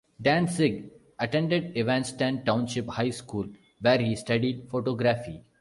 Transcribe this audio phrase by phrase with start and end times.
[0.19, 3.49] Dantzig attended Evanston Township High School
[3.81, 5.43] where he studied photography.